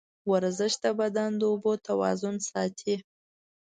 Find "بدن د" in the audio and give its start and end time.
0.99-1.41